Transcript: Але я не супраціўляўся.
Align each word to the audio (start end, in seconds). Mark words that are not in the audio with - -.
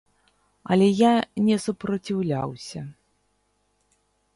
Але 0.75 0.87
я 1.01 1.11
не 1.49 1.57
супраціўляўся. 1.67 2.81